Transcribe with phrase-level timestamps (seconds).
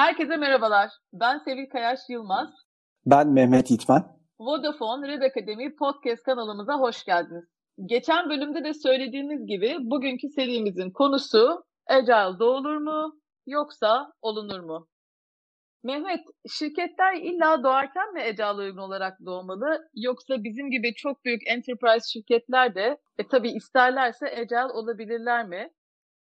[0.00, 0.90] Herkese merhabalar.
[1.12, 2.48] Ben Sevil Kayaş Yılmaz.
[3.06, 4.02] Ben Mehmet İtmen.
[4.38, 7.44] Vodafone Red Academy podcast kanalımıza hoş geldiniz.
[7.86, 14.88] Geçen bölümde de söylediğimiz gibi bugünkü serimizin konusu Agile doğulur mu yoksa olunur mu?
[15.84, 22.08] Mehmet, şirketler illa doğarken mi Agile uygun olarak doğmalı yoksa bizim gibi çok büyük enterprise
[22.12, 25.70] şirketler de e, tabii isterlerse Agile olabilirler mi?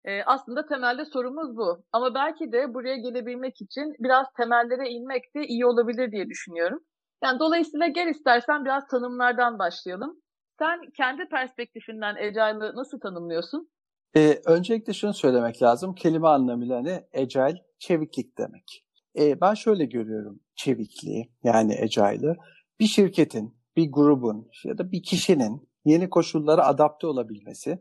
[0.06, 1.84] E, aslında temelde sorumuz bu.
[1.92, 6.80] Ama belki de buraya gelebilmek için biraz temellere inmek de iyi olabilir diye düşünüyorum.
[7.24, 10.22] Yani dolayısıyla gel istersen biraz tanımlardan başlayalım.
[10.60, 13.70] Sen kendi perspektifinden Agile'ı nasıl tanımlıyorsun?
[14.16, 15.96] Ee, öncelikle şunu söylemek lazım.
[15.96, 18.86] Kelime anlamıyla hani Agile, çeviklik demek.
[19.20, 22.36] Ee, ben şöyle görüyorum çevikliği yani Agile'ı.
[22.80, 27.80] Bir şirketin, bir grubun ya da bir kişinin yeni koşullara adapte olabilmesi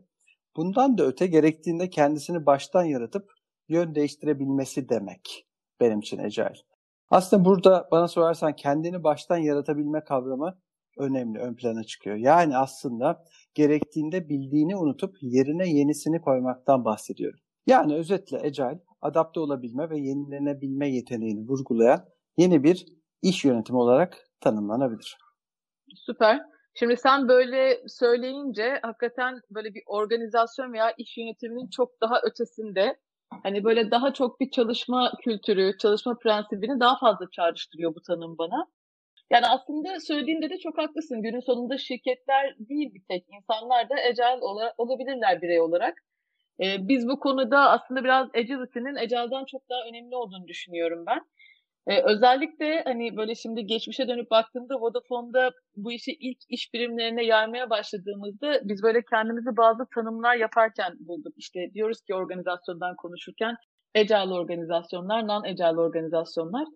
[0.55, 3.31] Bundan da öte gerektiğinde kendisini baştan yaratıp
[3.67, 5.45] yön değiştirebilmesi demek
[5.79, 6.53] benim için Agile.
[7.09, 10.57] Aslında burada bana sorarsan kendini baştan yaratabilme kavramı
[10.97, 12.15] önemli, ön plana çıkıyor.
[12.15, 17.39] Yani aslında gerektiğinde bildiğini unutup yerine yenisini koymaktan bahsediyorum.
[17.67, 22.05] Yani özetle Agile, adapte olabilme ve yenilenebilme yeteneğini vurgulayan
[22.37, 22.85] yeni bir
[23.21, 25.17] iş yönetimi olarak tanımlanabilir.
[25.95, 26.39] Süper.
[26.79, 32.97] Şimdi sen böyle söyleyince hakikaten böyle bir organizasyon veya iş yönetiminin çok daha ötesinde
[33.43, 38.67] hani böyle daha çok bir çalışma kültürü, çalışma prensibini daha fazla çağrıştırıyor bu tanım bana.
[39.31, 41.21] Yani aslında söylediğinde de çok haklısın.
[41.21, 45.93] Günün sonunda şirketler değil bir tek insanlar da agile ola, olabilirler birey olarak.
[46.63, 51.21] Ee, biz bu konuda aslında biraz agility'nin agile'dan çok daha önemli olduğunu düşünüyorum ben.
[51.87, 57.69] Ee, özellikle hani böyle şimdi geçmişe dönüp baktığımda Vodafone'da bu işi ilk iş birimlerine yaymaya
[57.69, 61.33] başladığımızda biz böyle kendimizi bazı tanımlar yaparken bulduk.
[61.37, 63.55] İşte diyoruz ki organizasyondan konuşurken
[63.97, 66.67] agile organizasyonlar, non-agile organizasyonlar.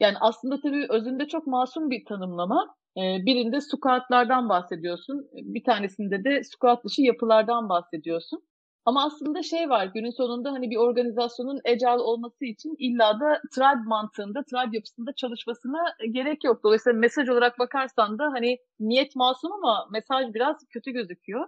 [0.00, 2.74] Yani aslında tabii özünde çok masum bir tanımlama.
[2.96, 5.28] Ee, birinde squatlardan bahsediyorsun.
[5.32, 8.42] Bir tanesinde de squat dışı yapılardan bahsediyorsun.
[8.86, 13.88] Ama aslında şey var günün sonunda hani bir organizasyonun agile olması için illa da tribe
[13.88, 16.64] mantığında, tribe yapısında çalışmasına gerek yok.
[16.64, 21.46] Dolayısıyla mesaj olarak bakarsan da hani niyet masum ama mesaj biraz kötü gözüküyor.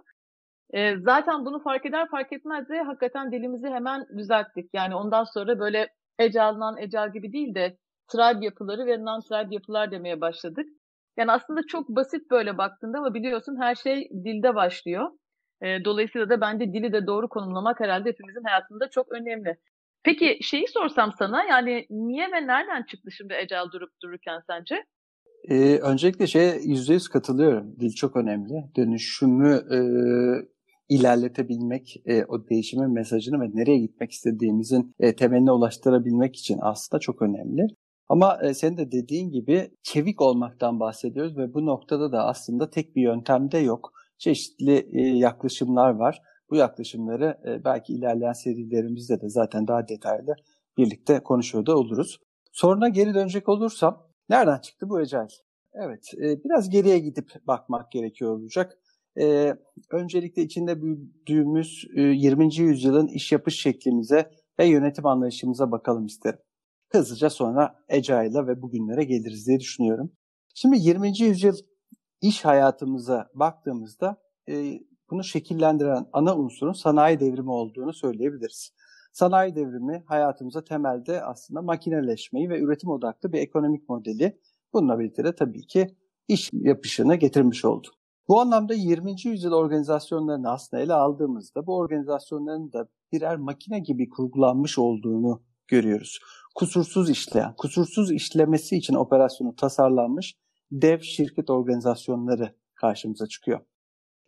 [0.73, 4.69] E, zaten bunu fark eder fark etmez de hakikaten dilimizi hemen düzelttik.
[4.73, 7.77] Yani ondan sonra böyle agile, non-agile gibi değil de
[8.07, 10.65] tribe yapıları ve non-tribe yapılar demeye başladık.
[11.17, 15.09] Yani aslında çok basit böyle baktığında ama biliyorsun her şey dilde başlıyor.
[15.61, 19.57] E, dolayısıyla da bence dili de doğru konumlamak herhalde hepimizin hayatında çok önemli.
[20.03, 24.85] Peki şeyi sorsam sana yani niye ve nereden çıktı şimdi Ecel durup dururken sence?
[25.49, 27.75] Ee, öncelikle şeye yüzde yüz katılıyorum.
[27.79, 28.63] Dil çok önemli.
[28.77, 29.79] Dönüşümü e,
[30.89, 37.21] ilerletebilmek, e, o değişimin mesajını ve nereye gitmek istediğimizin e, temeline ulaştırabilmek için aslında çok
[37.21, 37.67] önemli.
[38.09, 42.95] Ama e, senin de dediğin gibi çevik olmaktan bahsediyoruz ve bu noktada da aslında tek
[42.95, 46.21] bir yöntem de yok çeşitli e, yaklaşımlar var.
[46.49, 50.35] Bu yaklaşımları e, belki ilerleyen serilerimizde de zaten daha detaylı
[50.77, 52.19] birlikte konuşuyor da oluruz.
[52.51, 55.27] Soruna geri dönecek olursam nereden çıktı bu Agile?
[55.73, 58.77] Evet, e, biraz geriye gidip bakmak gerekiyor olacak.
[59.91, 62.55] Öncelikle içinde büyüdüğümüz 20.
[62.55, 66.39] yüzyılın iş yapış şeklimize ve yönetim anlayışımıza bakalım isterim.
[66.89, 70.11] Hızlıca sonra Agile'a ve bugünlere geliriz diye düşünüyorum.
[70.55, 71.19] Şimdi 20.
[71.19, 71.57] yüzyıl
[72.21, 74.17] iş hayatımıza baktığımızda
[74.49, 74.79] e,
[75.11, 78.73] bunu şekillendiren ana unsurun sanayi devrimi olduğunu söyleyebiliriz.
[79.13, 84.39] Sanayi devrimi hayatımıza temelde aslında makineleşmeyi ve üretim odaklı bir ekonomik modeli
[84.73, 85.87] bununla birlikte de tabii ki
[86.27, 87.87] iş yapışını getirmiş oldu.
[88.27, 89.15] Bu anlamda 20.
[89.23, 96.19] yüzyıl organizasyonlarını aslında ele aldığımızda bu organizasyonların da birer makine gibi kurgulanmış olduğunu görüyoruz.
[96.55, 100.35] Kusursuz işleyen, kusursuz işlemesi için operasyonu tasarlanmış
[100.71, 103.59] dev şirket organizasyonları karşımıza çıkıyor.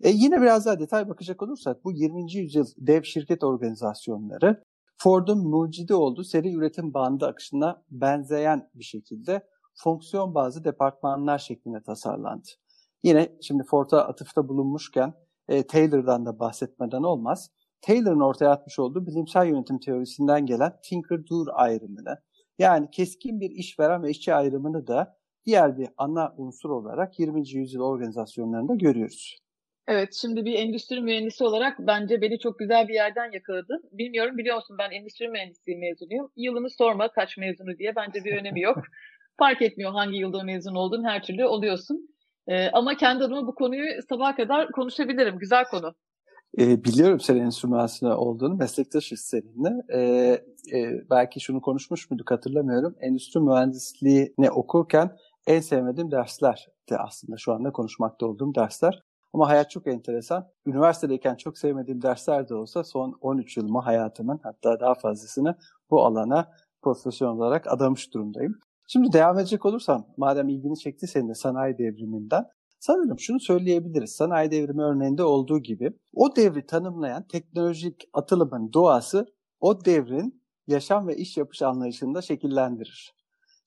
[0.01, 2.33] E yine biraz daha detay bakacak olursak bu 20.
[2.33, 4.63] yüzyıl dev şirket organizasyonları
[4.97, 12.47] Ford'un mucidi olduğu seri üretim bandı akışına benzeyen bir şekilde fonksiyon bazı departmanlar şeklinde tasarlandı.
[13.03, 15.13] Yine şimdi Ford'a atıfta bulunmuşken
[15.47, 17.51] e, Taylor'dan da bahsetmeden olmaz.
[17.81, 22.21] Taylor'ın ortaya atmış olduğu bilimsel yönetim teorisinden gelen Tinker-Do ayrımını
[22.59, 27.49] yani keskin bir işveren ve işçi ayrımını da diğer bir ana unsur olarak 20.
[27.49, 29.39] yüzyıl organizasyonlarında görüyoruz.
[29.87, 33.83] Evet, şimdi bir endüstri mühendisi olarak bence beni çok güzel bir yerden yakaladın.
[33.91, 36.31] Bilmiyorum biliyorsun ben endüstri mühendisliği mezunuyum.
[36.35, 38.77] Yılını sorma kaç mezunu diye bence bir önemi yok.
[39.39, 42.09] Fark etmiyor hangi yılda mezun oldun her türlü oluyorsun.
[42.47, 45.39] Ee, ama kendi adıma bu konuyu sabaha kadar konuşabilirim.
[45.39, 45.95] Güzel konu.
[46.57, 49.69] E, biliyorum senin mühendisliği olduğunu, meslektaşız seninle.
[49.93, 49.99] E,
[50.77, 52.95] e, belki şunu konuşmuş muyduk hatırlamıyorum.
[53.01, 59.03] Endüstri mühendisliğini okurken en sevmediğim dersler de aslında şu anda konuşmakta olduğum dersler.
[59.33, 60.47] Ama hayat çok enteresan.
[60.65, 65.57] Üniversitedeyken çok sevmediğim dersler de olsa son 13 yılımı hayatımın hatta daha fazlasını
[65.89, 66.51] bu alana
[66.81, 68.59] profesyonel olarak adamış durumdayım.
[68.87, 72.45] Şimdi devam edecek olursam, madem ilgini çekti senin de sanayi devriminden,
[72.79, 74.11] sanırım şunu söyleyebiliriz.
[74.11, 79.25] Sanayi devrimi örneğinde olduğu gibi o devri tanımlayan teknolojik atılımın doğası
[79.59, 83.18] o devrin yaşam ve iş yapış anlayışını da şekillendirir.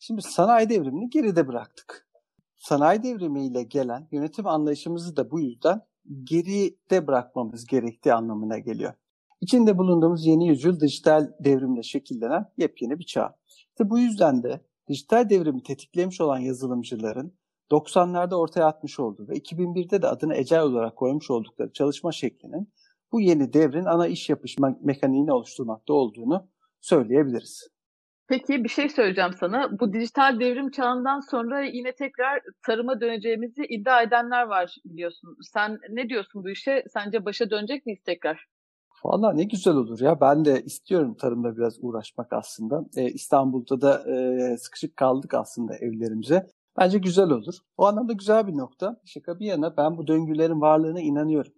[0.04, 2.08] Şimdi sanayi devrimini geride bıraktık.
[2.56, 5.81] Sanayi devrimiyle gelen yönetim anlayışımızı da bu yüzden
[6.25, 8.94] geride bırakmamız gerektiği anlamına geliyor.
[9.40, 13.37] İçinde bulunduğumuz yeni yüzyıl dijital devrimle şekillenen yepyeni bir çağ.
[13.49, 17.32] İşte bu yüzden de dijital devrimi tetiklemiş olan yazılımcıların
[17.70, 22.72] 90'larda ortaya atmış olduğu ve 2001'de de adını Ecel olarak koymuş oldukları çalışma şeklinin
[23.12, 26.49] bu yeni devrin ana iş yapış mekaniğini oluşturmakta olduğunu
[26.81, 27.72] söyleyebiliriz.
[28.32, 29.81] Peki bir şey söyleyeceğim sana.
[29.81, 35.37] Bu dijital devrim çağından sonra yine tekrar tarıma döneceğimizi iddia edenler var biliyorsun.
[35.52, 36.84] Sen ne diyorsun bu işe?
[36.94, 38.46] Sence başa dönecek miyiz tekrar?
[39.05, 40.20] Valla ne güzel olur ya.
[40.20, 42.84] Ben de istiyorum tarımda biraz uğraşmak aslında.
[42.96, 46.46] Ee, İstanbul'da da e, sıkışık kaldık aslında evlerimize.
[46.78, 47.55] Bence güzel olur.
[47.76, 49.00] O anlamda güzel bir nokta.
[49.05, 51.52] Şaka bir yana ben bu döngülerin varlığına inanıyorum.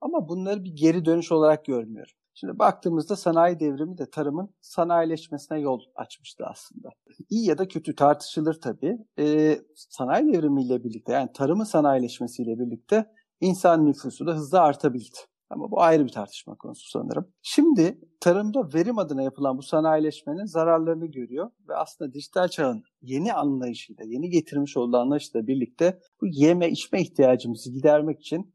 [0.00, 2.14] Ama bunları bir geri dönüş olarak görmüyorum.
[2.40, 6.88] Şimdi baktığımızda sanayi devrimi de tarımın sanayileşmesine yol açmıştı aslında.
[7.30, 8.98] İyi ya da kötü tartışılır tabii.
[9.18, 13.06] Ee, sanayi devrimiyle birlikte yani tarımın sanayileşmesiyle birlikte
[13.40, 15.18] insan nüfusu da hızla artabildi.
[15.50, 17.32] Ama bu ayrı bir tartışma konusu sanırım.
[17.42, 24.04] Şimdi tarımda verim adına yapılan bu sanayileşmenin zararlarını görüyor ve aslında dijital çağın yeni anlayışıyla,
[24.04, 28.54] yeni getirmiş olduğu anlayışla birlikte bu yeme içme ihtiyacımızı gidermek için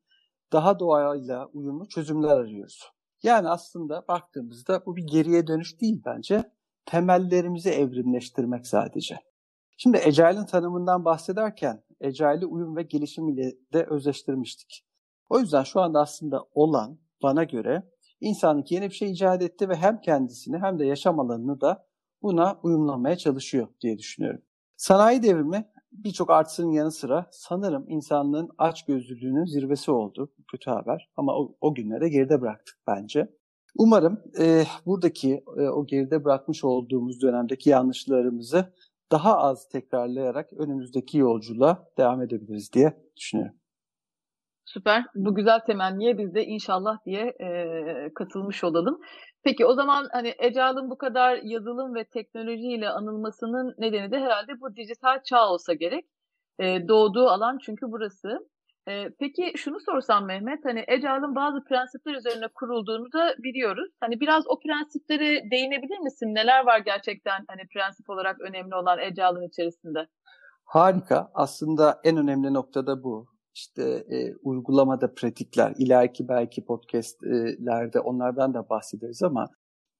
[0.53, 2.91] daha doğayla uyumlu çözümler arıyoruz.
[3.23, 6.51] Yani aslında baktığımızda bu bir geriye dönüş değil bence.
[6.85, 9.19] Temellerimizi evrimleştirmek sadece.
[9.77, 14.85] Şimdi Agile'ın tanımından bahsederken Agile'i uyum ve gelişim ile de özleştirmiştik.
[15.29, 17.83] O yüzden şu anda aslında olan bana göre
[18.21, 21.87] insanlık yeni bir şey icat etti ve hem kendisini hem de yaşam alanını da
[22.21, 24.41] buna uyumlamaya çalışıyor diye düşünüyorum.
[24.77, 30.31] Sanayi devrimi birçok artısının yanı sıra sanırım insanlığın aç gözlülüğünün zirvesi oldu.
[30.51, 33.29] Kötü haber ama o, o günlere geride bıraktık bence.
[33.77, 38.73] Umarım e, buradaki e, o geride bırakmış olduğumuz dönemdeki yanlışlarımızı
[39.11, 43.60] daha az tekrarlayarak önümüzdeki yolculuğa devam edebiliriz diye düşünüyorum.
[44.65, 45.03] Süper.
[45.15, 48.99] Bu güzel temenniye biz de inşallah diye e, katılmış olalım.
[49.43, 54.75] Peki o zaman hani Ecail'ın bu kadar yazılım ve teknolojiyle anılmasının nedeni de herhalde bu
[54.75, 56.05] dijital çağ olsa gerek.
[56.59, 58.39] E, doğduğu alan çünkü burası.
[58.87, 63.91] E, peki şunu sorsam Mehmet, hani Ecail'ın bazı prensipler üzerine kurulduğunu da biliyoruz.
[63.99, 66.35] Hani biraz o prensiplere değinebilir misin?
[66.35, 70.07] Neler var gerçekten hani prensip olarak önemli olan Ecail'ın içerisinde?
[70.65, 71.31] Harika.
[71.33, 78.69] Aslında en önemli nokta da bu işte e, uygulamada pratikler, ileriki belki podcastlerde onlardan da
[78.69, 79.49] bahsederiz ama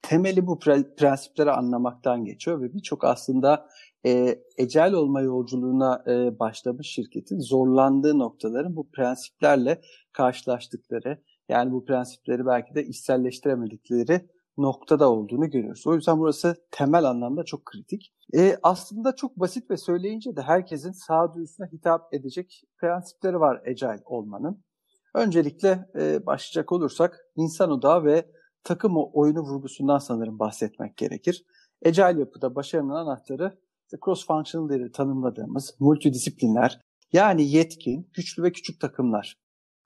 [0.01, 3.67] temeli bu pre- prensipleri anlamaktan geçiyor ve birçok aslında
[4.05, 9.81] e, ecel olma yolculuğuna e, başlamış şirketin zorlandığı noktaların bu prensiplerle
[10.11, 14.21] karşılaştıkları yani bu prensipleri belki de içselleştiremedikleri
[14.57, 15.87] noktada olduğunu görüyoruz.
[15.87, 18.13] O yüzden burası temel anlamda çok kritik.
[18.37, 24.63] E, aslında çok basit ve söyleyince de herkesin sağduyusuna hitap edecek prensipleri var Agile olmanın.
[25.15, 28.25] Öncelikle e, başlayacak olursak insan odağı ve
[28.63, 31.45] takım oyunu vurgusundan sanırım bahsetmek gerekir.
[31.85, 36.79] Agile yapıda başarının anahtarı işte cross-functional diye tanımladığımız multidisiplinler
[37.13, 39.37] yani yetkin, güçlü ve küçük takımlar.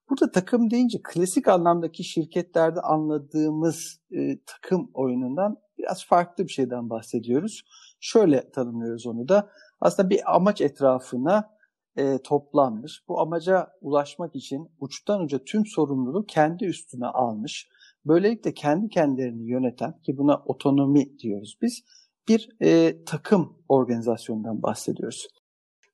[0.09, 7.62] Burada takım deyince klasik anlamdaki şirketlerde anladığımız e, takım oyunundan biraz farklı bir şeyden bahsediyoruz.
[8.00, 9.50] Şöyle tanımlıyoruz onu da.
[9.81, 11.55] Aslında bir amaç etrafına
[11.97, 13.03] e, toplanmış.
[13.07, 17.69] Bu amaca ulaşmak için uçtan uca tüm sorumluluğu kendi üstüne almış.
[18.05, 21.83] Böylelikle kendi kendilerini yöneten ki buna otonomi diyoruz biz
[22.27, 25.27] bir e, takım organizasyonundan bahsediyoruz.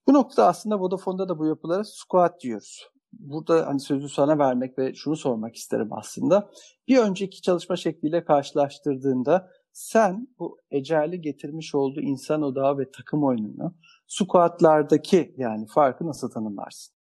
[0.07, 4.93] Bu noktada aslında Vodafone'da da bu yapılara squad diyoruz burada hani sözü sana vermek ve
[4.93, 6.51] şunu sormak isterim aslında.
[6.87, 13.75] Bir önceki çalışma şekliyle karşılaştırdığında sen bu Ecel'i getirmiş olduğu insan odağı ve takım oyununu
[14.07, 16.95] squatlardaki yani farkı nasıl tanımlarsın?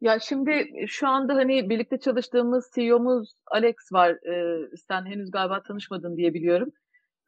[0.00, 4.10] Ya şimdi şu anda hani birlikte çalıştığımız CEO'muz Alex var.
[4.10, 6.68] Ee, sen henüz galiba tanışmadın diye biliyorum.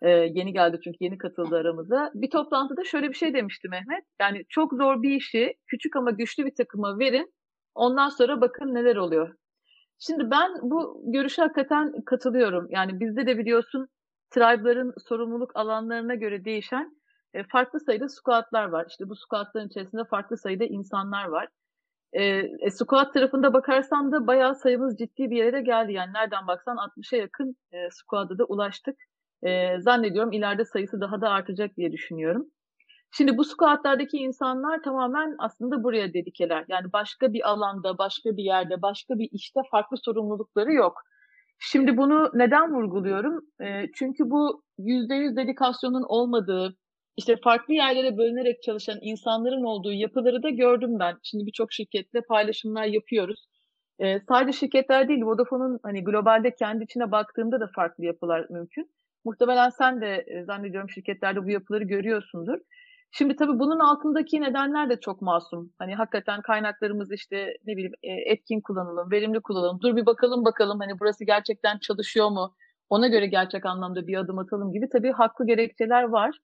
[0.02, 2.10] Ee, yeni geldi çünkü yeni katıldı aramıza.
[2.14, 4.04] Bir toplantıda şöyle bir şey demişti Mehmet.
[4.20, 7.32] Yani çok zor bir işi küçük ama güçlü bir takıma verin
[7.76, 9.34] Ondan sonra bakın neler oluyor.
[9.98, 12.66] Şimdi ben bu görüşe hakikaten katılıyorum.
[12.70, 13.88] Yani bizde de biliyorsun
[14.30, 16.96] tribe'ların sorumluluk alanlarına göre değişen
[17.34, 18.86] e, farklı sayıda squatlar var.
[18.88, 21.48] İşte bu squatların içerisinde farklı sayıda insanlar var.
[22.12, 22.24] E,
[22.60, 25.92] e, squat tarafında bakarsan da bayağı sayımız ciddi bir yere geldi.
[25.92, 28.96] Yani nereden baksan 60'a yakın e, squat'a da ulaştık.
[29.42, 32.46] E, zannediyorum ileride sayısı daha da artacak diye düşünüyorum.
[33.16, 36.64] Şimdi bu squatlardaki insanlar tamamen aslında buraya dedikeler.
[36.68, 41.02] Yani başka bir alanda, başka bir yerde, başka bir işte farklı sorumlulukları yok.
[41.58, 43.40] Şimdi bunu neden vurguluyorum?
[43.60, 46.76] E, çünkü bu %100 dedikasyonun olmadığı,
[47.16, 51.18] işte farklı yerlere bölünerek çalışan insanların olduğu yapıları da gördüm ben.
[51.22, 53.46] Şimdi birçok şirketle paylaşımlar yapıyoruz.
[53.98, 58.90] E, sadece şirketler değil, Vodafone'un hani globalde kendi içine baktığımda da farklı yapılar mümkün.
[59.24, 62.58] Muhtemelen sen de e, zannediyorum şirketlerde bu yapıları görüyorsundur.
[63.10, 65.72] Şimdi tabii bunun altındaki nedenler de çok masum.
[65.78, 69.80] Hani hakikaten kaynaklarımız işte ne bileyim e, etkin kullanalım, verimli kullanalım.
[69.82, 72.54] Dur bir bakalım bakalım hani burası gerçekten çalışıyor mu?
[72.88, 76.38] Ona göre gerçek anlamda bir adım atalım gibi tabii haklı gerekçeler var.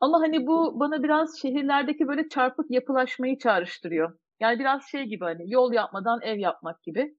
[0.00, 4.18] Ama hani bu bana biraz şehirlerdeki böyle çarpık yapılaşmayı çağrıştırıyor.
[4.40, 7.16] Yani biraz şey gibi hani yol yapmadan ev yapmak gibi.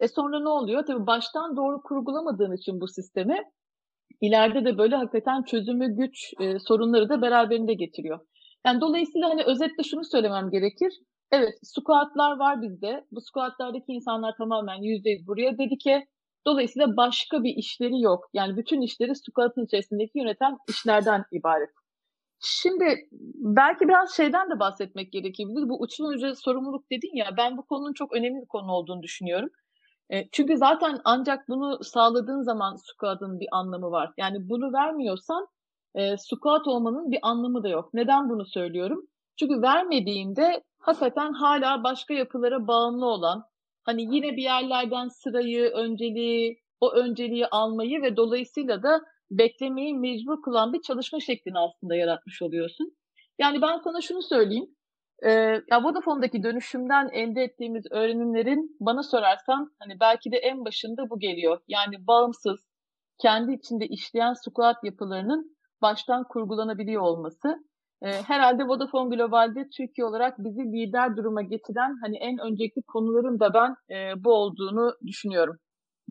[0.00, 0.86] E sonra ne oluyor?
[0.86, 3.42] Tabii baştan doğru kurgulamadığın için bu sistemi
[4.20, 8.20] ileride de böyle hakikaten çözümü güç e, sorunları da beraberinde getiriyor.
[8.66, 10.92] Yani dolayısıyla hani özetle şunu söylemem gerekir.
[11.32, 13.06] Evet squatlar var bizde.
[13.12, 16.06] Bu squatlardaki insanlar tamamen yüzdeyiz buraya dedike.
[16.46, 18.24] Dolayısıyla başka bir işleri yok.
[18.32, 21.70] Yani bütün işleri squatın içerisindeki yöneten işlerden ibaret.
[22.42, 22.84] Şimdi
[23.34, 25.68] belki biraz şeyden de bahsetmek gerekebilir.
[25.68, 29.50] Bu uçlu ucu sorumluluk dedin ya ben bu konunun çok önemli bir konu olduğunu düşünüyorum.
[30.12, 34.12] E, çünkü zaten ancak bunu sağladığın zaman squat'ın bir anlamı var.
[34.18, 35.46] Yani bunu vermiyorsan
[35.94, 37.94] e, squat olmanın bir anlamı da yok.
[37.94, 39.06] Neden bunu söylüyorum?
[39.38, 43.44] Çünkü vermediğinde hakikaten hala başka yapılara bağımlı olan,
[43.84, 49.00] hani yine bir yerlerden sırayı, önceliği, o önceliği almayı ve dolayısıyla da
[49.30, 52.96] beklemeyi mecbur kılan bir çalışma şeklini aslında yaratmış oluyorsun.
[53.38, 54.76] Yani ben sana şunu söyleyeyim.
[55.22, 55.30] E,
[55.70, 61.60] ya Vodafone'daki dönüşümden elde ettiğimiz öğrenimlerin bana sorarsan hani belki de en başında bu geliyor.
[61.68, 62.60] Yani bağımsız,
[63.22, 67.64] kendi içinde işleyen squat yapılarının baştan kurgulanabiliyor olması.
[68.02, 73.54] E, herhalde Vodafone Global'de Türkiye olarak bizi lider duruma getiren hani en öncelikli konuların da
[73.54, 75.56] ben e, bu olduğunu düşünüyorum.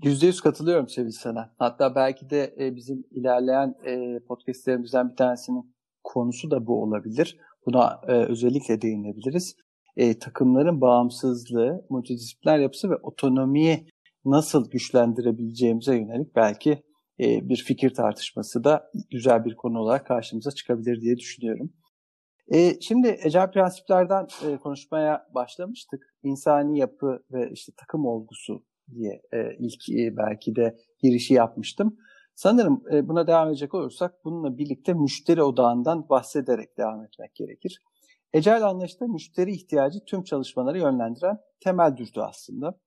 [0.03, 1.53] Yüzde yüz katılıyorum Sevil sana.
[1.57, 7.37] Hatta belki de e, bizim ilerleyen e, podcastlerimizden bir tanesinin konusu da bu olabilir.
[7.65, 9.55] Buna e, özellikle değinebiliriz.
[9.97, 13.87] E, takımların bağımsızlığı, multidisipliner yapısı ve otonomiyi
[14.25, 16.83] nasıl güçlendirebileceğimize yönelik belki
[17.19, 21.73] e, bir fikir tartışması da güzel bir konu olarak karşımıza çıkabilir diye düşünüyorum.
[22.53, 26.15] E, şimdi ecel prensiplerden e, konuşmaya başlamıştık.
[26.23, 28.63] İnsani yapı ve işte takım olgusu
[28.93, 31.97] diye e, ilk e, belki de girişi yapmıştım.
[32.39, 37.81] Sanırım e, buna devam edecek olursak bununla birlikte müşteri odağından bahsederek devam etmek gerekir.
[38.33, 42.79] Ecel anlayışta müşteri ihtiyacı tüm çalışmaları yönlendiren temel dürtü aslında.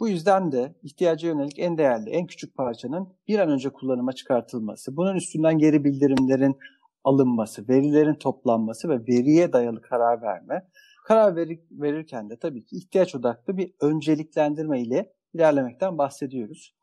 [0.00, 4.96] Bu yüzden de ihtiyaca yönelik en değerli, en küçük parçanın bir an önce kullanıma çıkartılması,
[4.96, 6.56] bunun üstünden geri bildirimlerin
[7.04, 10.68] alınması, verilerin toplanması ve veriye dayalı karar verme,
[11.04, 11.36] karar
[11.70, 16.76] verirken de tabii ki ihtiyaç odaklı bir önceliklendirme ile ilerlemekten bahsediyoruz.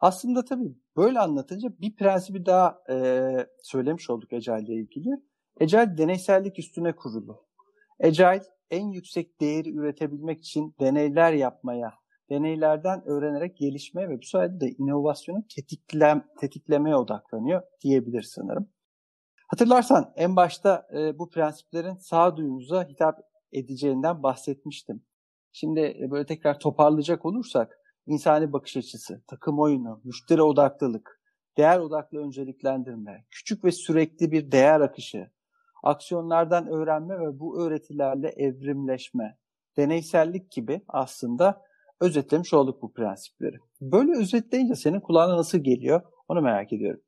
[0.00, 5.10] Aslında tabii böyle anlatınca bir prensibi daha e, söylemiş olduk Agile ile ilgili.
[5.60, 7.44] Agile deneysellik üstüne kurulu.
[8.04, 11.94] Agile en yüksek değeri üretebilmek için deneyler yapmaya,
[12.30, 18.68] deneylerden öğrenerek gelişmeye ve bu sayede de inovasyonu tetiklem, tetiklemeye odaklanıyor diyebilir sanırım.
[19.48, 23.20] Hatırlarsan en başta e, bu prensiplerin sağduyumuza hitap
[23.52, 25.02] edeceğinden bahsetmiştim.
[25.52, 27.79] Şimdi e, böyle tekrar toparlayacak olursak
[28.10, 31.20] insani bakış açısı, takım oyunu, müşteri odaklılık,
[31.56, 35.30] değer odaklı önceliklendirme, küçük ve sürekli bir değer akışı,
[35.82, 39.38] aksiyonlardan öğrenme ve bu öğretilerle evrimleşme,
[39.76, 41.62] deneysellik gibi aslında
[42.00, 43.56] özetlemiş olduk bu prensipleri.
[43.80, 47.00] Böyle özetleyince senin kulağına nasıl geliyor onu merak ediyorum.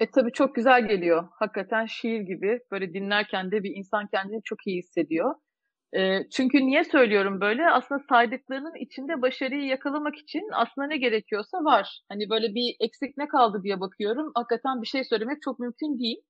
[0.00, 1.28] E tabii çok güzel geliyor.
[1.30, 5.34] Hakikaten şiir gibi böyle dinlerken de bir insan kendini çok iyi hissediyor.
[6.30, 7.70] Çünkü niye söylüyorum böyle?
[7.70, 12.00] Aslında saydıklarının içinde başarıyı yakalamak için aslında ne gerekiyorsa var.
[12.08, 14.32] Hani böyle bir eksik ne kaldı diye bakıyorum.
[14.34, 16.22] Hakikaten bir şey söylemek çok mümkün değil.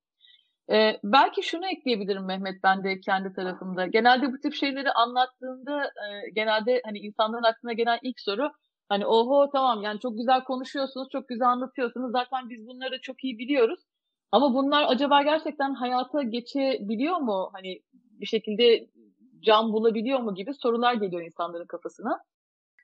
[1.04, 3.86] Belki şunu ekleyebilirim Mehmet ben de kendi tarafımda.
[3.86, 5.90] Genelde bu tip şeyleri anlattığında
[6.34, 8.50] genelde hani insanların aklına gelen ilk soru
[8.88, 12.12] hani oho tamam yani çok güzel konuşuyorsunuz, çok güzel anlatıyorsunuz.
[12.12, 13.80] Zaten biz bunları çok iyi biliyoruz.
[14.32, 17.50] Ama bunlar acaba gerçekten hayata geçebiliyor mu?
[17.52, 18.86] Hani bir şekilde
[19.42, 22.20] can bulabiliyor mu gibi sorular geliyor insanların kafasına.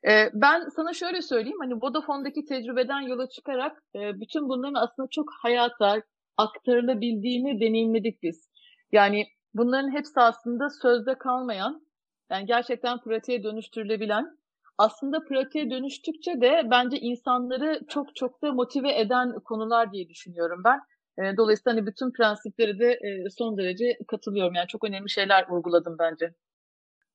[0.08, 5.28] Ee, ben sana şöyle söyleyeyim, hani Vodafone'daki tecrübeden yola çıkarak e, bütün bunların aslında çok
[5.42, 6.02] hayata
[6.36, 8.50] aktarılabildiğini deneyimledik biz.
[8.92, 11.86] Yani bunların hepsi aslında sözde kalmayan,
[12.30, 14.38] yani gerçekten pratiğe dönüştürülebilen,
[14.78, 20.80] aslında pratiğe dönüştükçe de bence insanları çok çok da motive eden konular diye düşünüyorum ben.
[21.18, 24.54] E, dolayısıyla hani bütün prensipleri de e, son derece katılıyorum.
[24.54, 26.34] Yani çok önemli şeyler vurguladım bence.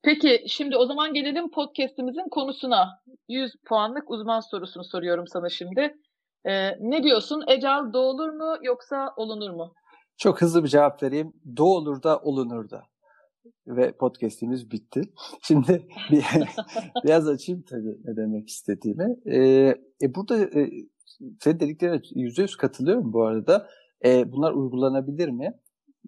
[0.03, 2.89] Peki şimdi o zaman gelelim podcast'imizin konusuna.
[3.29, 5.95] 100 puanlık uzman sorusunu soruyorum sana şimdi.
[6.45, 7.43] Ee, ne diyorsun?
[7.47, 9.73] Ecal doğulur mu yoksa olunur mu?
[10.17, 11.33] Çok hızlı bir cevap vereyim.
[11.57, 12.83] Doğulur da olunur da.
[13.67, 15.01] Ve podcast'imiz bitti.
[15.41, 16.25] Şimdi bir,
[17.03, 19.15] biraz açayım tabii ne demek istediğimi.
[19.25, 20.69] Ee, e, burada e,
[21.39, 23.67] senin dediklerine yüzde yüz katılıyorum bu arada.
[24.05, 25.53] E, bunlar uygulanabilir mi?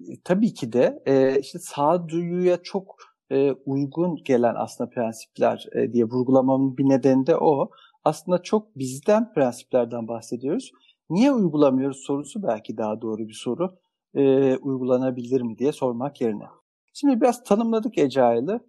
[0.09, 6.05] E, tabii ki de e, işte sağduyuya çok e, uygun gelen aslında prensipler e, diye
[6.05, 7.69] vurgulamamın bir nedeni de o.
[8.03, 10.71] Aslında çok bizden prensiplerden bahsediyoruz.
[11.09, 13.77] Niye uygulamıyoruz sorusu belki daha doğru bir soru.
[14.15, 16.45] E, uygulanabilir mi diye sormak yerine.
[16.93, 18.59] Şimdi biraz tanımladık Agile'ı.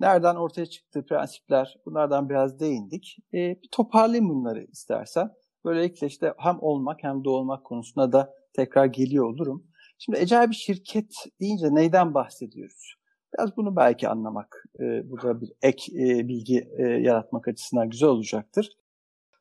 [0.00, 3.16] Nereden ortaya çıktı prensipler bunlardan biraz değindik.
[3.34, 5.30] E, bir toparlayayım bunları istersen.
[5.64, 9.66] Böylelikle işte hem olmak hem de olmak konusuna da tekrar geliyor olurum.
[9.98, 12.94] Şimdi Agile bir şirket deyince neyden bahsediyoruz?
[13.34, 18.70] Biraz bunu belki anlamak e, burada bir ek e, bilgi e, yaratmak açısından güzel olacaktır.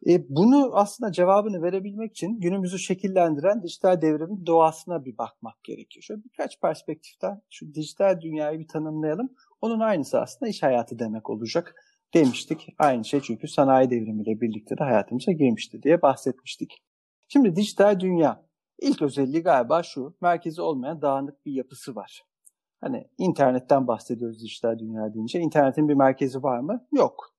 [0.08, 6.04] E, bunu aslında cevabını verebilmek için günümüzü şekillendiren dijital devrimin doğasına bir bakmak gerekiyor.
[6.04, 9.30] Şöyle birkaç perspektiften şu dijital dünyayı bir tanımlayalım.
[9.62, 11.76] Onun aynısı aslında iş hayatı demek olacak
[12.14, 12.68] demiştik.
[12.80, 16.84] Aynı şey çünkü sanayi devrimiyle birlikte de hayatımıza girmişti diye bahsetmiştik.
[17.28, 18.46] Şimdi dijital dünya
[18.82, 22.24] ilk özelliği galiba şu, merkezi olmayan dağınık bir yapısı var.
[22.84, 25.40] Hani internetten bahsediyoruz dijital dünya deyince.
[25.40, 26.88] İnternetin bir merkezi var mı?
[26.92, 27.34] Yok.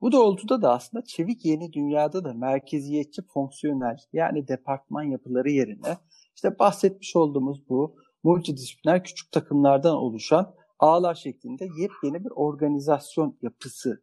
[0.00, 5.98] Bu doğrultuda da aslında çevik yeni dünyada da merkeziyetçi fonksiyonel yani departman yapıları yerine
[6.36, 14.02] işte bahsetmiş olduğumuz bu multidisipliner küçük takımlardan oluşan ağlar şeklinde yepyeni bir organizasyon yapısı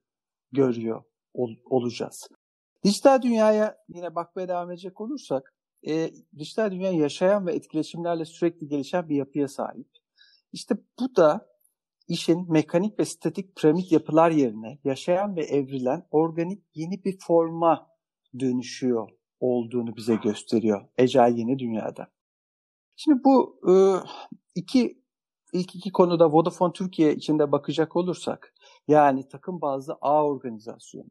[0.52, 1.04] görüyor
[1.34, 2.28] ol, olacağız.
[2.84, 5.54] Dijital dünyaya yine bakmaya devam edecek olursak,
[5.88, 9.88] e, dijital dünya yaşayan ve etkileşimlerle sürekli gelişen bir yapıya sahip.
[10.56, 11.48] İşte bu da
[12.08, 17.88] işin mekanik ve statik piramit yapılar yerine yaşayan ve evrilen organik yeni bir forma
[18.40, 22.08] dönüşüyor olduğunu bize gösteriyor Ecel Yeni Dünya'da.
[22.96, 23.74] Şimdi bu e,
[24.56, 25.02] iki
[25.54, 28.54] ilk iki konuda Vodafone Türkiye içinde bakacak olursak
[28.88, 31.10] yani takım bazlı ağ organizasyonu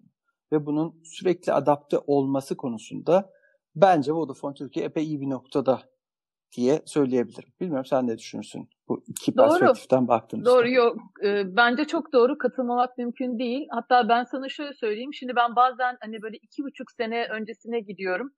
[0.53, 3.31] ve bunun sürekli adapte olması konusunda
[3.77, 5.94] bence Vodafone Türkiye epey iyi bir noktada
[6.57, 7.49] diye söyleyebilirim.
[7.61, 9.49] Bilmiyorum sen ne düşünürsün bu iki doğru.
[9.49, 10.51] perspektiften baktığımızda?
[10.51, 10.97] Doğru yok.
[11.25, 13.67] E, bence çok doğru katılmamak mümkün değil.
[13.71, 15.15] Hatta ben sana şöyle söyleyeyim.
[15.15, 18.33] Şimdi ben bazen hani böyle iki buçuk sene öncesine gidiyorum.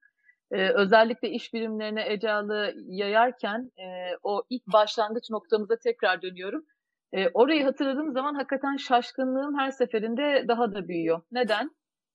[0.51, 6.65] E, özellikle iş bilimlerine ecalı yayarken e, o ilk başlangıç noktamıza tekrar dönüyorum.
[7.13, 11.21] E, orayı hatırladığım zaman hakikaten şaşkınlığım her seferinde daha da büyüyor.
[11.33, 11.71] Neden?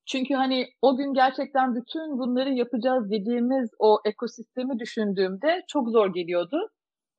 [0.05, 6.69] Çünkü hani o gün gerçekten bütün bunları yapacağız dediğimiz o ekosistemi düşündüğümde çok zor geliyordu.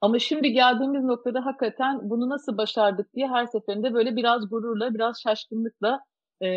[0.01, 5.21] Ama şimdi geldiğimiz noktada hakikaten bunu nasıl başardık diye her seferinde böyle biraz gururla, biraz
[5.23, 6.01] şaşkınlıkla
[6.43, 6.49] e,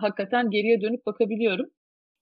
[0.00, 1.66] hakikaten geriye dönüp bakabiliyorum.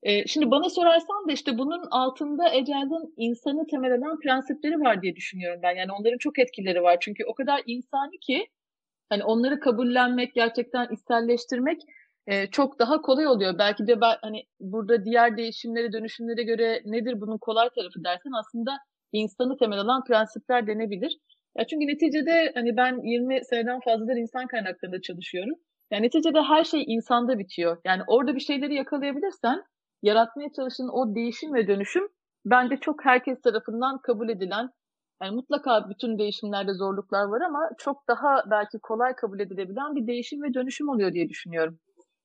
[0.03, 5.17] E, şimdi bana sorarsan da işte bunun altında Ecel'in insanı temel eden prensipleri var diye
[5.17, 5.77] düşünüyorum ben.
[5.77, 6.97] Yani onların çok etkileri var.
[7.01, 8.47] Çünkü o kadar insani ki
[9.09, 11.81] hani onları kabullenmek, gerçekten isterleştirmek
[12.29, 13.59] e, çok daha kolay oluyor.
[13.59, 18.79] Belki de ben hani burada diğer değişimlere, dönüşümlere göre nedir bunun kolay tarafı dersen aslında
[19.13, 21.19] insanı temel alan prensipler denebilir.
[21.59, 25.55] Ya çünkü neticede hani ben 20 seneden fazladır insan kaynaklarında çalışıyorum.
[25.91, 27.81] Yani neticede her şey insanda bitiyor.
[27.85, 29.63] Yani orada bir şeyleri yakalayabilirsen
[30.03, 32.09] yaratmaya çalıştığın o değişim ve dönüşüm
[32.45, 34.71] bence çok herkes tarafından kabul edilen
[35.23, 40.43] yani mutlaka bütün değişimlerde zorluklar var ama çok daha belki kolay kabul edilebilen bir değişim
[40.43, 41.79] ve dönüşüm oluyor diye düşünüyorum.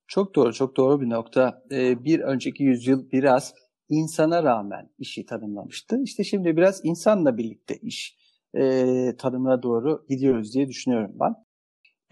[0.06, 1.62] Çok doğru, çok doğru bir nokta.
[1.72, 3.54] Ee, bir önceki yüzyıl biraz
[3.88, 6.00] insana rağmen işi tanımlamıştı.
[6.02, 8.16] İşte şimdi biraz insanla birlikte iş
[8.54, 11.34] e, tanımına doğru gidiyoruz diye düşünüyorum ben.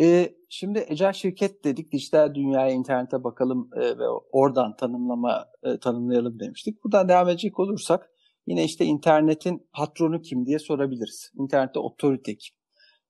[0.00, 6.40] E, şimdi Ecel Şirket dedik, dijital dünyaya, internete bakalım e, ve oradan tanımlama e, tanımlayalım
[6.40, 6.84] demiştik.
[6.84, 8.10] Buradan devam edecek olursak
[8.46, 11.32] yine işte internetin patronu kim diye sorabiliriz.
[11.38, 12.56] İnternette otorite kim?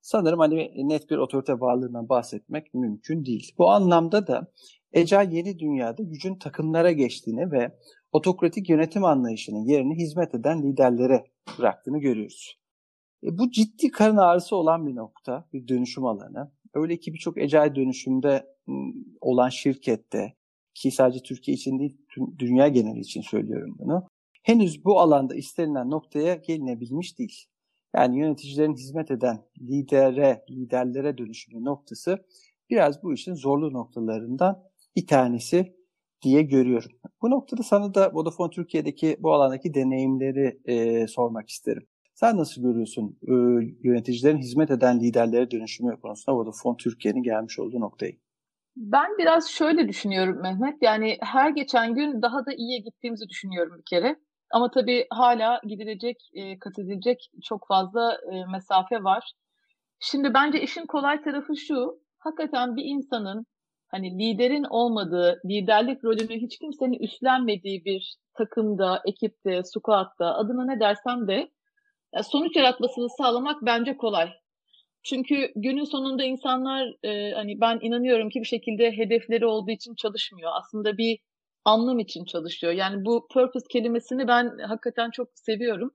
[0.03, 3.51] Sanırım hani net bir otorite varlığından bahsetmek mümkün değil.
[3.57, 4.51] Bu anlamda da
[4.93, 7.77] Ecel yeni dünyada gücün takımlara geçtiğini ve
[8.11, 11.23] otokratik yönetim anlayışının yerini hizmet eden liderlere
[11.59, 12.59] bıraktığını görüyoruz.
[13.23, 16.51] E, bu ciddi karın ağrısı olan bir nokta, bir dönüşüm alanı.
[16.73, 18.45] Öyle ki birçok ecel dönüşümde
[19.21, 20.33] olan şirkette
[20.73, 24.07] ki sadece Türkiye için değil tüm dünya geneli için söylüyorum bunu.
[24.43, 27.45] Henüz bu alanda istenilen noktaya gelinebilmiş değil.
[27.95, 32.25] Yani yöneticilerin hizmet eden lidere, liderlere dönüşümü noktası
[32.69, 34.63] biraz bu işin zorlu noktalarından
[34.95, 35.75] bir tanesi
[36.21, 36.91] diye görüyorum.
[37.21, 41.87] Bu noktada sana da Vodafone Türkiye'deki bu alandaki deneyimleri e, sormak isterim.
[42.13, 43.33] Sen nasıl görüyorsun e,
[43.83, 48.17] yöneticilerin hizmet eden liderlere dönüşümü konusunda Vodafone Türkiye'nin gelmiş olduğu noktayı?
[48.75, 50.75] Ben biraz şöyle düşünüyorum Mehmet.
[50.81, 54.15] Yani her geçen gün daha da iyiye gittiğimizi düşünüyorum bir kere.
[54.53, 59.31] Ama tabii hala gidilecek, e, kat edilecek çok fazla e, mesafe var.
[59.99, 61.99] Şimdi bence işin kolay tarafı şu.
[62.19, 63.45] Hakikaten bir insanın
[63.87, 71.27] hani liderin olmadığı, liderlik rolünü hiç kimsenin üstlenmediği bir takımda, ekipte, squad'da adına ne dersem
[71.27, 71.51] de
[72.23, 74.29] sonuç yaratmasını sağlamak bence kolay.
[75.03, 80.51] Çünkü günün sonunda insanlar e, hani ben inanıyorum ki bir şekilde hedefleri olduğu için çalışmıyor.
[80.53, 81.19] Aslında bir
[81.65, 82.73] anlam için çalışıyor.
[82.73, 85.91] Yani bu purpose kelimesini ben hakikaten çok seviyorum.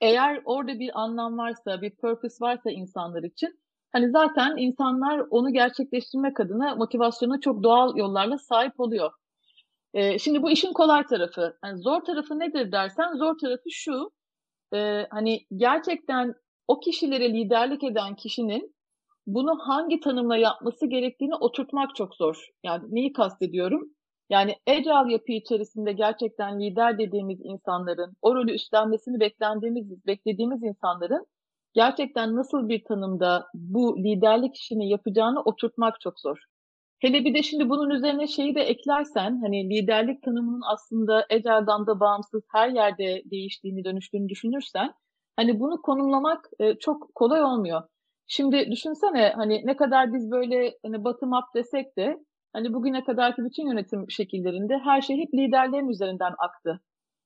[0.00, 3.60] Eğer orada bir anlam varsa, bir purpose varsa insanlar için
[3.92, 9.10] hani zaten insanlar onu gerçekleştirmek adına motivasyona çok doğal yollarla sahip oluyor.
[9.94, 11.58] Ee, şimdi bu işin kolay tarafı.
[11.64, 14.10] Yani zor tarafı nedir dersen zor tarafı şu.
[14.74, 16.34] E, hani gerçekten
[16.68, 18.74] o kişilere liderlik eden kişinin
[19.26, 22.48] bunu hangi tanımla yapması gerektiğini oturtmak çok zor.
[22.64, 23.90] Yani neyi kastediyorum?
[24.30, 31.26] Yani agile yapı içerisinde gerçekten lider dediğimiz insanların, o rolü üstlenmesini beklendiğimiz, beklediğimiz insanların
[31.74, 36.38] gerçekten nasıl bir tanımda bu liderlik işini yapacağını oturtmak çok zor.
[36.98, 42.00] Hele bir de şimdi bunun üzerine şeyi de eklersen hani liderlik tanımının aslında Agile'dan da
[42.00, 44.92] bağımsız her yerde değiştiğini, dönüştüğünü düşünürsen
[45.36, 47.82] hani bunu konumlamak e, çok kolay olmuyor.
[48.26, 52.18] Şimdi düşünsene hani ne kadar biz böyle hani bottom up desek de
[52.52, 56.80] hani bugüne kadarki bütün yönetim şekillerinde her şey hep liderlerin üzerinden aktı.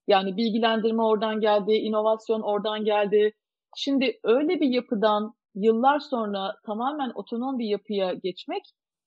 [0.09, 3.33] Yani bilgilendirme oradan geldi, inovasyon oradan geldi.
[3.77, 8.63] Şimdi öyle bir yapıdan yıllar sonra tamamen otonom bir yapıya geçmek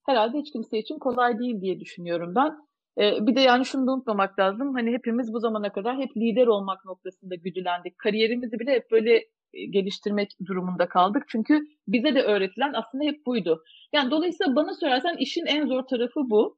[0.05, 2.57] herhalde hiç kimse için kolay değil diye düşünüyorum ben.
[2.99, 4.73] Ee, bir de yani şunu da unutmamak lazım.
[4.73, 7.97] Hani hepimiz bu zamana kadar hep lider olmak noktasında güdülendik.
[7.97, 9.23] Kariyerimizi bile hep böyle
[9.69, 11.23] geliştirmek durumunda kaldık.
[11.27, 13.63] Çünkü bize de öğretilen aslında hep buydu.
[13.93, 16.57] Yani dolayısıyla bana sorarsan işin en zor tarafı bu.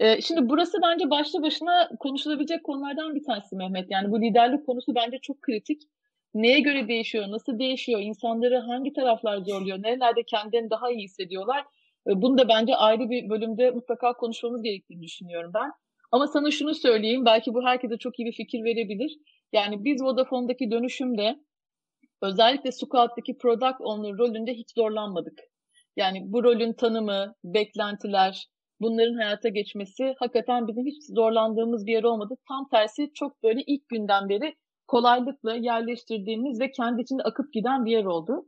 [0.00, 3.90] Ee, şimdi burası bence başlı başına konuşulabilecek konulardan bir tanesi Mehmet.
[3.90, 5.82] Yani bu liderlik konusu bence çok kritik.
[6.34, 11.64] Neye göre değişiyor, nasıl değişiyor, insanları hangi taraflar zorluyor, nerelerde kendilerini daha iyi hissediyorlar
[12.14, 15.70] bunu da bence ayrı bir bölümde mutlaka konuşmamız gerektiğini düşünüyorum ben.
[16.12, 19.18] Ama sana şunu söyleyeyim, belki bu herkese çok iyi bir fikir verebilir.
[19.52, 21.36] Yani biz Vodafone'daki dönüşümde
[22.22, 25.38] özellikle Squad'daki product owner rolünde hiç zorlanmadık.
[25.96, 28.46] Yani bu rolün tanımı, beklentiler,
[28.80, 32.34] bunların hayata geçmesi hakikaten bizim hiç zorlandığımız bir yer olmadı.
[32.48, 34.54] Tam tersi çok böyle ilk günden beri
[34.86, 38.44] kolaylıkla yerleştirdiğimiz ve kendi içinde akıp giden bir yer oldu.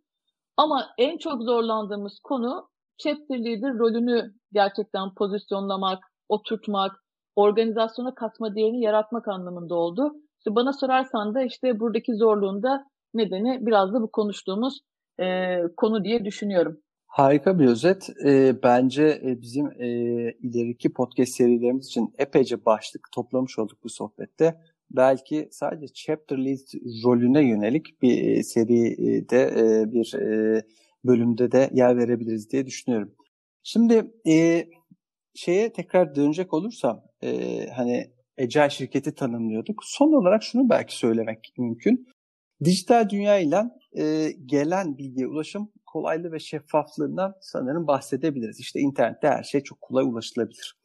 [0.56, 6.92] Ama en çok zorlandığımız konu chapter leader rolünü gerçekten pozisyonlamak, oturtmak,
[7.36, 10.12] organizasyona katma değerini yaratmak anlamında oldu.
[10.38, 14.80] İşte bana sorarsan da işte buradaki zorluğun da nedeni biraz da bu konuştuğumuz
[15.20, 16.80] e, konu diye düşünüyorum.
[17.06, 18.10] Harika bir özet.
[18.26, 19.88] E, bence e, bizim e,
[20.32, 24.56] ileriki podcast serilerimiz için epeyce başlık toplamış olduk bu sohbette.
[24.90, 26.58] Belki sadece chapter lead
[27.04, 30.62] rolüne yönelik bir e, seride e, bir e,
[31.04, 33.14] bölümde de yer verebiliriz diye düşünüyorum.
[33.62, 34.66] Şimdi e,
[35.34, 39.80] şeye tekrar dönecek olursam e, hani Ecel şirketi tanımlıyorduk.
[39.84, 42.06] Son olarak şunu belki söylemek mümkün.
[42.64, 48.60] Dijital dünya ile e, gelen bilgiye ulaşım kolaylığı ve şeffaflığından sanırım bahsedebiliriz.
[48.60, 50.80] İşte internette her şey çok kolay ulaşılabilir.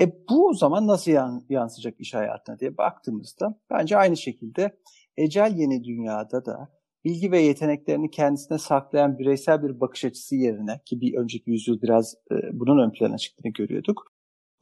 [0.00, 1.10] E bu o zaman nasıl
[1.48, 4.78] yansıyacak iş hayatına diye baktığımızda bence aynı şekilde
[5.16, 6.68] ecel yeni dünyada da
[7.04, 12.14] bilgi ve yeteneklerini kendisine saklayan bireysel bir bakış açısı yerine ki bir önceki yüzyıl biraz
[12.30, 14.12] e, bunun ön plana çıktığını görüyorduk.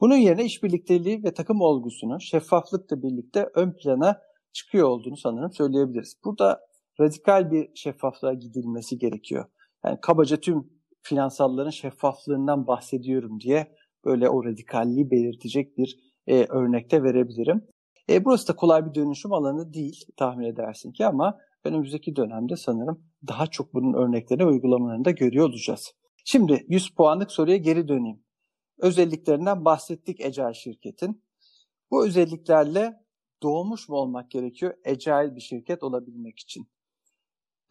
[0.01, 4.21] Bunun yerine işbirlikteliği ve takım olgusunu şeffaflıkla birlikte ön plana
[4.53, 6.17] çıkıyor olduğunu sanırım söyleyebiliriz.
[6.25, 6.67] Burada
[6.99, 9.45] radikal bir şeffaflığa gidilmesi gerekiyor.
[9.85, 10.69] Yani kabaca tüm
[11.01, 17.67] finansalların şeffaflığından bahsediyorum diye böyle o radikalliği belirtecek bir e, örnekte verebilirim.
[18.09, 23.03] E, burası da kolay bir dönüşüm alanı değil tahmin edersin ki ama önümüzdeki dönemde sanırım
[23.27, 25.93] daha çok bunun örneklerini uygulamalarını da görüyor olacağız.
[26.25, 28.23] Şimdi 100 puanlık soruya geri döneyim.
[28.77, 31.23] Özelliklerinden bahsettik Ecel şirketin.
[31.91, 33.02] Bu özelliklerle
[33.43, 36.67] doğmuş mu olmak gerekiyor Ecel bir şirket olabilmek için?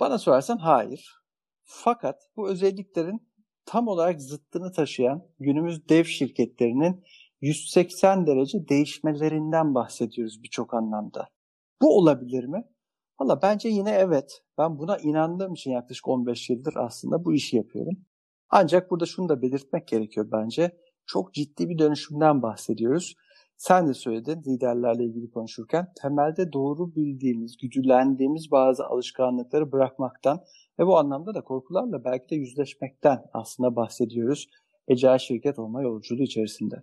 [0.01, 1.23] Bana sorarsan hayır.
[1.65, 3.33] Fakat bu özelliklerin
[3.65, 7.05] tam olarak zıttını taşıyan günümüz dev şirketlerinin
[7.41, 11.29] 180 derece değişmelerinden bahsediyoruz birçok anlamda.
[11.83, 12.65] Bu olabilir mi?
[13.21, 14.43] Valla bence yine evet.
[14.59, 17.95] Ben buna inandığım için yaklaşık 15 yıldır aslında bu işi yapıyorum.
[18.51, 20.79] Ancak burada şunu da belirtmek gerekiyor bence.
[21.07, 23.15] Çok ciddi bir dönüşümden bahsediyoruz.
[23.63, 30.41] Sen de söyledin liderlerle ilgili konuşurken temelde doğru bildiğimiz, güdülendiğimiz bazı alışkanlıkları bırakmaktan
[30.79, 34.49] ve bu anlamda da korkularla belki de yüzleşmekten aslında bahsediyoruz.
[34.89, 36.75] Ecel şirket olma yolculuğu içerisinde.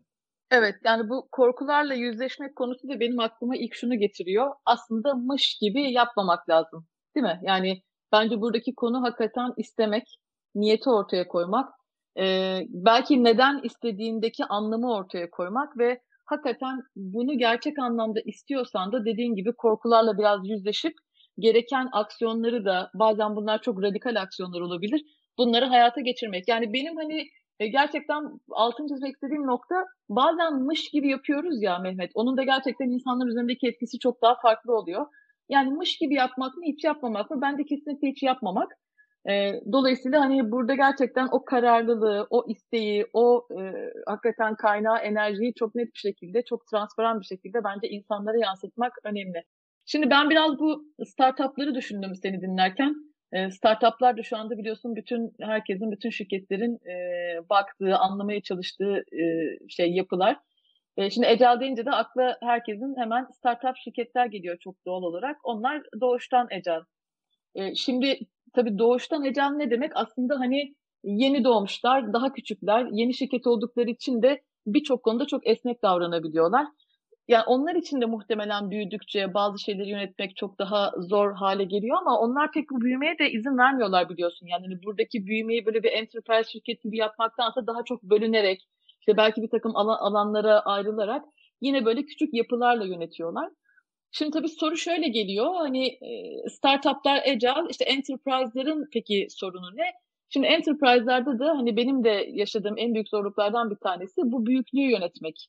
[0.52, 4.52] Evet yani bu korkularla yüzleşmek konusu da benim aklıma ilk şunu getiriyor.
[4.66, 6.88] Aslında mış gibi yapmamak lazım.
[7.16, 7.40] Değil mi?
[7.44, 10.20] Yani bence buradaki konu hakikaten istemek,
[10.56, 11.74] niyeti ortaya koymak,
[12.20, 12.24] e,
[12.70, 19.54] belki neden istediğindeki anlamı ortaya koymak ve hakikaten bunu gerçek anlamda istiyorsan da dediğin gibi
[19.58, 20.94] korkularla biraz yüzleşip
[21.40, 25.02] gereken aksiyonları da bazen bunlar çok radikal aksiyonlar olabilir.
[25.38, 26.48] Bunları hayata geçirmek.
[26.48, 27.28] Yani benim hani
[27.60, 29.76] e, gerçekten altın çizmek istediğim nokta
[30.10, 32.12] bazen mış gibi yapıyoruz ya Mehmet.
[32.14, 35.06] Onun da gerçekten insanlar üzerindeki etkisi çok daha farklı oluyor.
[35.50, 37.42] Yani mış gibi yapmak mı hiç yapmamak mı?
[37.42, 38.72] Bence kesinlikle hiç yapmamak.
[39.30, 43.64] E, dolayısıyla hani burada gerçekten o kararlılığı, o isteği, o e,
[44.06, 49.44] hakikaten kaynağı, enerjiyi çok net bir şekilde, çok transparan bir şekilde bence insanlara yansıtmak önemli.
[49.86, 52.96] Şimdi ben biraz bu startupları düşündüm seni dinlerken.
[53.34, 56.96] E, startuplar da şu anda biliyorsun bütün herkesin, bütün şirketlerin e,
[57.50, 59.24] baktığı, anlamaya çalıştığı e,
[59.70, 60.38] şey yapılar.
[60.98, 65.38] E, şimdi Ecel deyince de akla herkesin hemen startup şirketler geliyor çok doğal olarak.
[65.44, 66.82] Onlar doğuştan Ecel.
[67.56, 68.20] E, şimdi
[68.56, 69.92] tabii doğuştan Ecel ne demek?
[69.96, 75.84] Aslında hani yeni doğmuşlar, daha küçükler, yeni şirket oldukları için de birçok konuda çok esnek
[75.84, 76.68] davranabiliyorlar.
[77.28, 82.20] Yani onlar için de muhtemelen büyüdükçe bazı şeyleri yönetmek çok daha zor hale geliyor ama
[82.20, 84.48] onlar pek bu büyümeye de izin vermiyorlar biliyorsun.
[84.48, 88.68] Yani hani buradaki büyümeyi böyle bir enterprise şirket gibi yapmaktansa daha çok bölünerek,
[89.00, 91.26] işte belki bir takım alan, alanlara ayrılarak
[91.62, 93.50] yine böyle küçük yapılarla yönetiyorlar.
[94.12, 95.56] Şimdi tabii soru şöyle geliyor.
[95.56, 96.00] Hani
[96.50, 99.86] startuplar agile, işte enterprise'ların peki sorunu ne?
[100.30, 105.48] Şimdi enterprise'larda da hani benim de yaşadığım en büyük zorluklardan bir tanesi bu büyüklüğü yönetmek.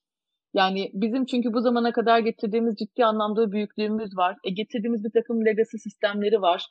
[0.54, 4.36] Yani bizim çünkü bu zamana kadar getirdiğimiz ciddi anlamda büyüklüğümüz var.
[4.44, 6.66] E, getirdiğimiz bir takım legacy sistemleri var.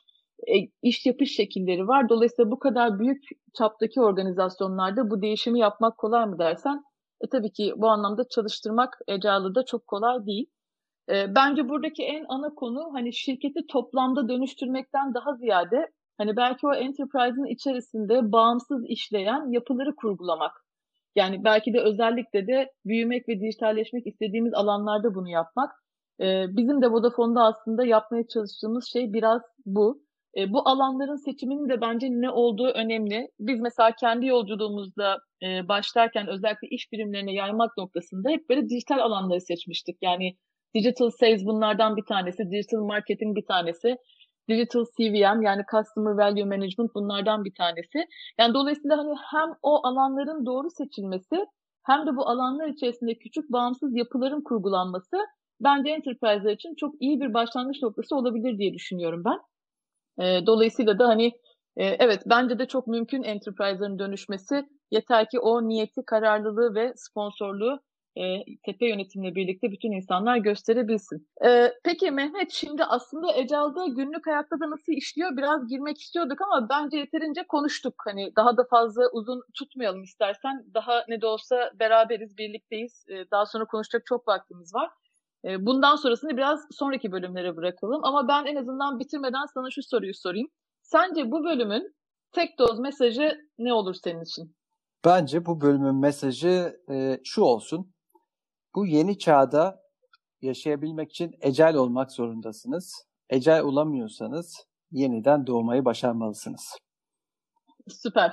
[0.48, 2.08] E, iş yapış şekilleri var.
[2.08, 3.22] Dolayısıyla bu kadar büyük
[3.58, 6.84] çaptaki organizasyonlarda bu değişimi yapmak kolay mı dersen?
[7.20, 10.46] E tabii ki bu anlamda çalıştırmak Agile'da çok kolay değil.
[11.08, 16.74] E, bence buradaki en ana konu hani şirketi toplamda dönüştürmekten daha ziyade hani belki o
[16.74, 20.52] enterprise'ın içerisinde bağımsız işleyen yapıları kurgulamak.
[21.16, 25.70] Yani belki de özellikle de büyümek ve dijitalleşmek istediğimiz alanlarda bunu yapmak.
[26.20, 30.02] Ee, bizim de Vodafone'da aslında yapmaya çalıştığımız şey biraz bu.
[30.36, 33.28] E, bu alanların seçiminin de bence ne olduğu önemli.
[33.40, 39.40] Biz mesela kendi yolculuğumuzda e, başlarken özellikle iş birimlerine yaymak noktasında hep böyle dijital alanları
[39.40, 39.98] seçmiştik.
[40.02, 40.36] Yani
[40.74, 43.96] digital sales bunlardan bir tanesi, digital marketing bir tanesi.
[44.48, 47.98] Digital CVM yani Customer Value Management bunlardan bir tanesi.
[48.38, 51.46] Yani dolayısıyla hani hem o alanların doğru seçilmesi
[51.82, 55.16] hem de bu alanlar içerisinde küçük bağımsız yapıların kurgulanması
[55.60, 59.38] bence enterprise'lar için çok iyi bir başlangıç noktası olabilir diye düşünüyorum ben.
[60.24, 61.26] E, dolayısıyla da hani
[61.76, 64.66] e, evet bence de çok mümkün enterprise'ların dönüşmesi.
[64.90, 67.80] Yeter ki o niyeti, kararlılığı ve sponsorluğu
[68.16, 71.28] e, tepe yönetimle birlikte bütün insanlar gösterebilsin.
[71.46, 76.68] E, peki Mehmet şimdi aslında Ecal'da günlük hayatta da nasıl işliyor biraz girmek istiyorduk ama
[76.70, 77.94] bence yeterince konuştuk.
[78.04, 80.64] Hani daha da fazla uzun tutmayalım istersen.
[80.74, 83.04] Daha ne de olsa beraberiz, birlikteyiz.
[83.08, 84.90] E, daha sonra konuşacak çok vaktimiz var.
[85.44, 88.04] E, bundan sonrasını biraz sonraki bölümlere bırakalım.
[88.04, 90.48] Ama ben en azından bitirmeden sana şu soruyu sorayım.
[90.82, 91.94] Sence bu bölümün
[92.32, 94.56] tek doz mesajı ne olur senin için?
[95.04, 97.92] Bence bu bölümün mesajı e, şu olsun.
[98.74, 99.82] Bu yeni çağda
[100.42, 103.04] yaşayabilmek için ecel olmak zorundasınız.
[103.30, 106.76] Ecel olamıyorsanız yeniden doğmayı başarmalısınız.
[107.88, 108.32] Süper.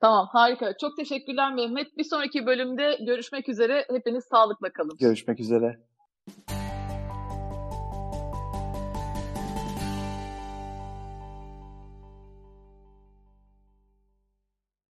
[0.00, 0.76] Tamam harika.
[0.80, 1.96] Çok teşekkürler Mehmet.
[1.96, 3.86] Bir sonraki bölümde görüşmek üzere.
[3.90, 4.96] Hepiniz sağlıkla kalın.
[5.00, 5.80] Görüşmek üzere.